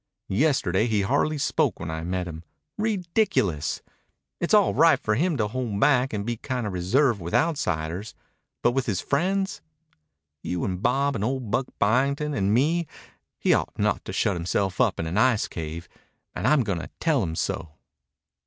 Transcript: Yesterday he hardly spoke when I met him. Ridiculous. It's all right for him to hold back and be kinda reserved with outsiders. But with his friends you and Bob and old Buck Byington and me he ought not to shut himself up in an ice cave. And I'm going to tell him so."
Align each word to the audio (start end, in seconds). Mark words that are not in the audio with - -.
Yesterday 0.29 0.87
he 0.87 1.03
hardly 1.03 1.37
spoke 1.37 1.79
when 1.79 1.91
I 1.91 2.03
met 2.03 2.27
him. 2.27 2.41
Ridiculous. 2.75 3.83
It's 4.39 4.51
all 4.55 4.73
right 4.73 4.99
for 4.99 5.13
him 5.13 5.37
to 5.37 5.47
hold 5.49 5.79
back 5.79 6.11
and 6.11 6.25
be 6.25 6.37
kinda 6.37 6.71
reserved 6.71 7.21
with 7.21 7.35
outsiders. 7.35 8.15
But 8.63 8.71
with 8.71 8.87
his 8.87 8.99
friends 8.99 9.61
you 10.41 10.65
and 10.65 10.81
Bob 10.81 11.13
and 11.13 11.23
old 11.23 11.51
Buck 11.51 11.67
Byington 11.77 12.33
and 12.33 12.51
me 12.51 12.87
he 13.37 13.53
ought 13.53 13.77
not 13.77 14.03
to 14.05 14.11
shut 14.11 14.35
himself 14.35 14.81
up 14.81 14.99
in 14.99 15.05
an 15.05 15.19
ice 15.19 15.47
cave. 15.47 15.87
And 16.33 16.47
I'm 16.47 16.63
going 16.63 16.79
to 16.79 16.89
tell 16.99 17.21
him 17.21 17.35
so." 17.35 17.73